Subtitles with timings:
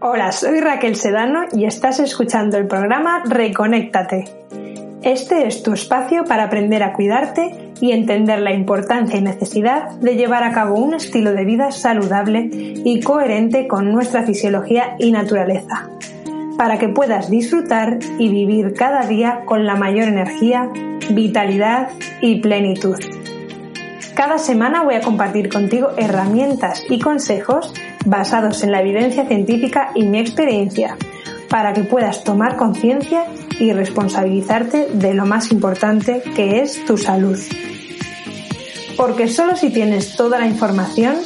[0.00, 4.24] Hola, soy Raquel Sedano y estás escuchando el programa Reconéctate.
[5.02, 10.16] Este es tu espacio para aprender a cuidarte y entender la importancia y necesidad de
[10.16, 15.90] llevar a cabo un estilo de vida saludable y coherente con nuestra fisiología y naturaleza,
[16.56, 20.70] para que puedas disfrutar y vivir cada día con la mayor energía,
[21.10, 21.90] vitalidad
[22.20, 22.96] y plenitud.
[24.14, 27.72] Cada semana voy a compartir contigo herramientas y consejos
[28.04, 30.96] basados en la evidencia científica y mi experiencia
[31.48, 33.24] para que puedas tomar conciencia
[33.58, 37.38] y responsabilizarte de lo más importante que es tu salud.
[38.96, 41.16] Porque solo si tienes toda la información,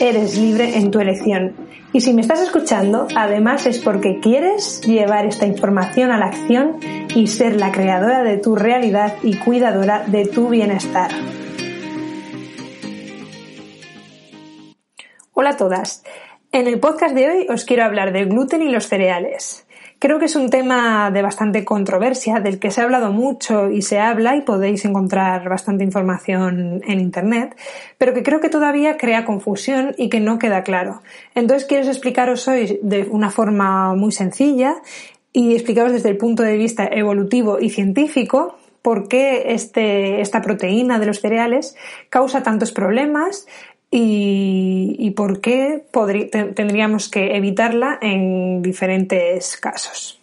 [0.00, 1.54] eres libre en tu elección.
[1.92, 6.76] Y si me estás escuchando, además es porque quieres llevar esta información a la acción
[7.14, 11.10] y ser la creadora de tu realidad y cuidadora de tu bienestar.
[15.36, 16.04] Hola a todas.
[16.52, 19.66] En el podcast de hoy os quiero hablar del gluten y los cereales.
[19.98, 23.82] Creo que es un tema de bastante controversia, del que se ha hablado mucho y
[23.82, 27.56] se habla y podéis encontrar bastante información en Internet,
[27.98, 31.02] pero que creo que todavía crea confusión y que no queda claro.
[31.34, 34.76] Entonces quiero explicaros hoy de una forma muy sencilla
[35.32, 40.98] y explicaros desde el punto de vista evolutivo y científico por qué este, esta proteína
[40.98, 41.74] de los cereales
[42.10, 43.46] causa tantos problemas
[43.96, 45.84] y, por qué
[46.56, 50.20] tendríamos que evitarla en diferentes casos.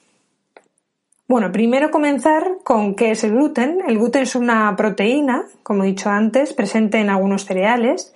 [1.26, 3.80] Bueno, primero comenzar con qué es el gluten.
[3.88, 8.14] El gluten es una proteína, como he dicho antes, presente en algunos cereales,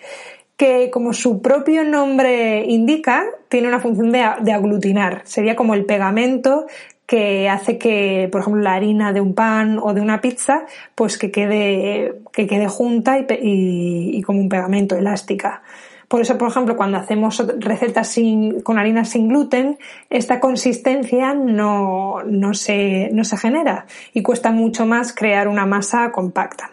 [0.58, 5.22] que como su propio nombre indica, tiene una función de, aglutinar.
[5.24, 6.68] Sería como el pegamento
[7.06, 11.18] que hace que, por ejemplo, la harina de un pan o de una pizza, pues
[11.18, 15.62] que quede, que quede junta y, como un pegamento elástica.
[16.08, 19.78] Por eso, por ejemplo, cuando hacemos recetas sin, con harina sin gluten,
[20.10, 26.12] esta consistencia no, no, se, no se genera y cuesta mucho más crear una masa
[26.12, 26.72] compacta.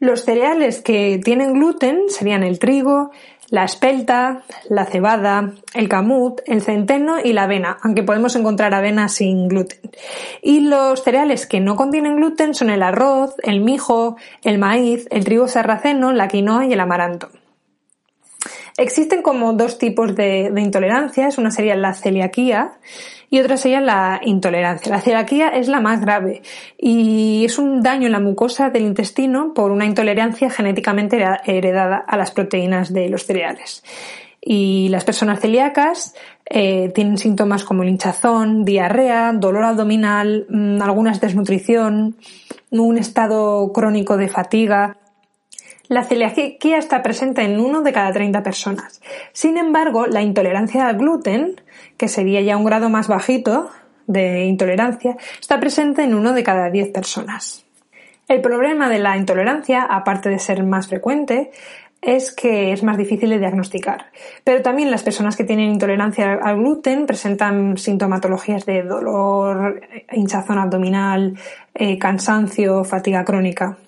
[0.00, 3.10] Los cereales que tienen gluten serían el trigo,
[3.54, 9.08] la espelta, la cebada, el camut, el centeno y la avena, aunque podemos encontrar avena
[9.08, 9.78] sin gluten.
[10.42, 15.24] Y los cereales que no contienen gluten son el arroz, el mijo, el maíz, el
[15.24, 17.28] trigo sarraceno, la quinoa y el amaranto.
[18.76, 22.72] Existen como dos tipos de, intolerancias, una sería la celiaquía
[23.30, 24.90] y otra sería la intolerancia.
[24.90, 26.42] La celiaquía es la más grave
[26.76, 32.16] y es un daño en la mucosa del intestino por una intolerancia genéticamente heredada a
[32.16, 33.84] las proteínas de los cereales.
[34.40, 36.14] Y las personas celíacas
[36.44, 42.16] eh, tienen síntomas como hinchazón, diarrea, dolor abdominal, mm, algunas desnutrición,
[42.70, 44.98] un estado crónico de fatiga,
[45.88, 49.02] la celiaquía está presente en uno de cada 30 personas.
[49.32, 51.60] Sin embargo, la intolerancia al gluten,
[51.96, 53.70] que sería ya un grado más bajito
[54.06, 57.64] de intolerancia, está presente en uno de cada 10 personas.
[58.26, 61.50] El problema de la intolerancia, aparte de ser más frecuente,
[62.00, 64.06] es que es más difícil de diagnosticar.
[64.44, 69.80] Pero también las personas que tienen intolerancia al gluten presentan sintomatologías de dolor,
[70.12, 71.38] hinchazón abdominal,
[71.74, 73.78] eh, cansancio, fatiga crónica.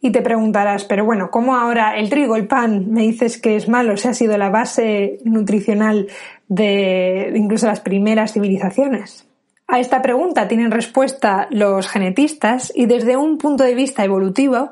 [0.00, 3.68] Y te preguntarás, pero bueno, ¿cómo ahora el trigo, el pan, me dices que es
[3.68, 3.96] malo?
[3.96, 6.08] Si ha sido la base nutricional
[6.48, 9.26] de incluso las primeras civilizaciones.
[9.68, 14.70] A esta pregunta tienen respuesta los genetistas y desde un punto de vista evolutivo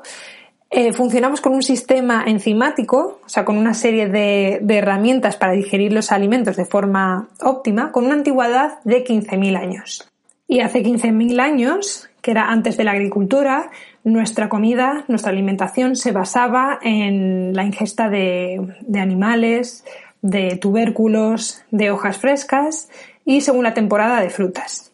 [0.69, 5.53] eh, funcionamos con un sistema enzimático, o sea, con una serie de, de herramientas para
[5.53, 10.09] digerir los alimentos de forma óptima, con una antigüedad de 15.000 años.
[10.47, 13.69] Y hace 15.000 años, que era antes de la agricultura,
[14.03, 18.67] nuestra comida, nuestra alimentación se basaba en la ingesta de,
[18.99, 19.85] animales,
[20.23, 22.89] de tubérculos, de hojas frescas
[23.25, 24.91] y según la temporada de frutas.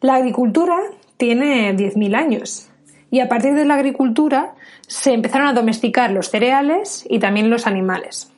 [0.00, 0.80] La agricultura
[1.18, 2.68] tiene 10.000 años
[3.12, 4.56] y a partir de la agricultura
[4.88, 8.28] se empezaron a domesticar los cereales y también los animales.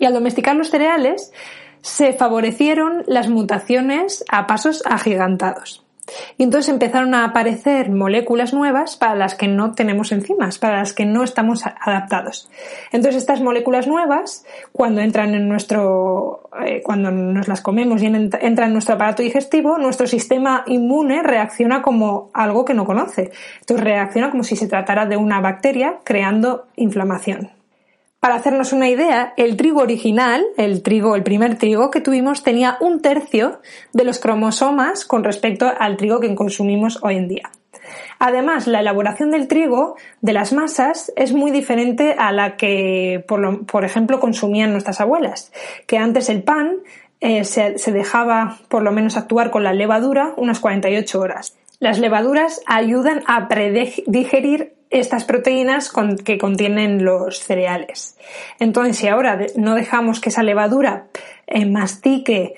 [0.00, 1.32] Y al domesticar los cereales
[1.82, 5.84] se favorecieron las mutaciones a pasos agigantados.
[6.36, 10.92] Y entonces empezaron a aparecer moléculas nuevas para las que no tenemos enzimas, para las
[10.92, 12.50] que no estamos adaptados.
[12.92, 18.68] Entonces estas moléculas nuevas, cuando entran en nuestro, eh, cuando nos las comemos y entran
[18.68, 23.30] en nuestro aparato digestivo, nuestro sistema inmune reacciona como algo que no conoce.
[23.60, 27.57] Entonces reacciona como si se tratara de una bacteria creando inflamación.
[28.20, 32.76] Para hacernos una idea, el trigo original, el trigo, el primer trigo que tuvimos, tenía
[32.80, 33.60] un tercio
[33.92, 37.50] de los cromosomas con respecto al trigo que consumimos hoy en día.
[38.18, 43.84] Además, la elaboración del trigo, de las masas, es muy diferente a la que, por,
[43.84, 45.52] ejemplo, consumían nuestras abuelas,
[45.86, 46.78] que antes el pan
[47.20, 51.56] eh, se, dejaba por lo menos actuar con la levadura unas 48 horas.
[51.78, 55.92] Las levaduras ayudan a predigerir estas proteínas
[56.24, 58.16] que contienen los cereales.
[58.58, 61.06] Entonces, si ahora no dejamos que esa levadura
[61.46, 62.54] eh, mastique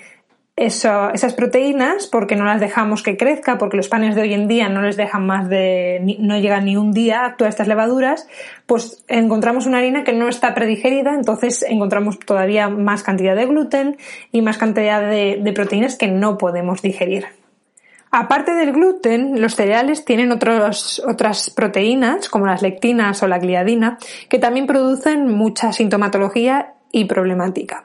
[0.61, 4.69] esas proteínas porque no las dejamos que crezca, porque los panes de hoy en día
[4.69, 8.29] no les dejan más de, no llegan ni un día a todas estas levaduras,
[8.67, 13.97] pues encontramos una harina que no está predigerida, entonces encontramos todavía más cantidad de gluten
[14.33, 17.40] y más cantidad de proteínas que no podemos digerir.
[18.13, 23.99] Aparte del gluten, los cereales tienen otras proteínas, como las lectinas o la gliadina,
[24.29, 27.85] que también producen mucha sintomatología y problemática.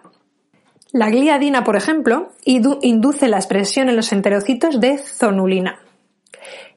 [0.92, 5.80] La gliadina, por ejemplo, induce la expresión en los enterocitos de zonulina.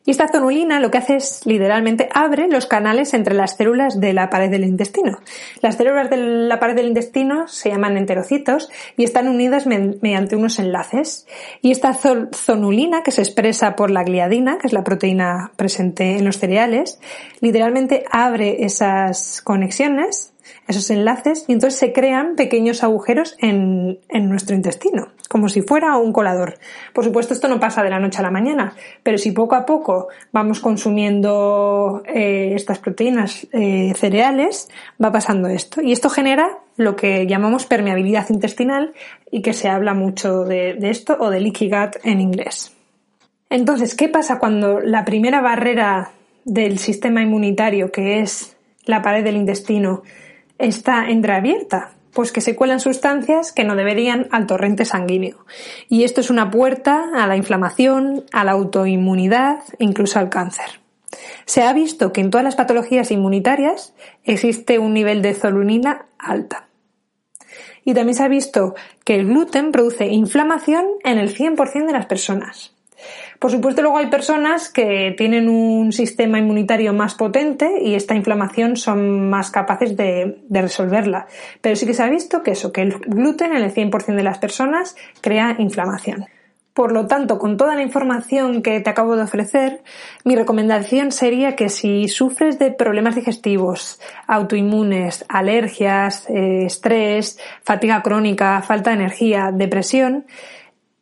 [0.09, 4.15] Y esta zonulina lo que hace es literalmente abre los canales entre las células de
[4.15, 5.19] la pared del intestino.
[5.61, 10.59] Las células de la pared del intestino se llaman enterocitos y están unidas mediante unos
[10.61, 11.27] enlaces.
[11.61, 16.25] Y esta zonulina, que se expresa por la gliadina, que es la proteína presente en
[16.25, 16.99] los cereales,
[17.43, 20.33] literalmente abre esas conexiones
[20.67, 23.99] esos enlaces y entonces se crean pequeños agujeros en,
[24.29, 26.59] nuestro intestino, como si fuera un colador.
[26.93, 29.65] Por supuesto, esto no pasa de la noche a la mañana, pero si poco a
[29.65, 34.69] poco vamos consumiendo eh, estas proteínas eh, cereales,
[35.03, 35.81] va pasando esto.
[35.81, 38.93] Y esto genera lo que llamamos permeabilidad intestinal
[39.31, 42.73] y que se habla mucho de, de esto o de leaky gut en inglés.
[43.51, 46.13] Entonces, ¿qué pasa cuando la primera barrera
[46.45, 50.03] del sistema inmunitario, que es la pared del intestino,
[50.59, 55.45] está entreabierta, pues que se cuelan sustancias que no deberían al torrente sanguíneo.
[55.89, 60.81] Y esto es una puerta a la inflamación, a la autoinmunidad, incluso al cáncer.
[61.45, 63.95] Se ha visto que en todas las patologías inmunitarias
[64.25, 66.69] existe un nivel de zolunina alta.
[67.85, 68.75] Y también se ha visto
[69.05, 72.75] que el gluten produce inflamación en el 100% de las personas.
[73.39, 78.77] Por supuesto, luego hay personas que tienen un sistema inmunitario más potente y esta inflamación
[78.77, 81.27] son más capaces de, resolverla.
[81.61, 84.23] Pero sí que se ha visto que eso, que el gluten en el 100% de
[84.23, 86.27] las personas crea inflamación.
[86.79, 89.83] Por lo tanto, con toda la información que te acabo de ofrecer,
[90.25, 98.63] mi recomendación sería que si sufres de problemas digestivos, autoinmunes, alergias, eh, estrés, fatiga crónica,
[98.63, 100.27] falta de energía, depresión,